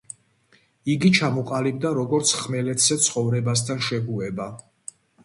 იგი 0.93 1.11
ჩამოყალიბდა 1.17 1.91
როგორც 1.97 2.31
ხმელეთზე 2.37 2.97
ცხოვრებასთან 3.09 3.85
შეგუება. 3.89 4.49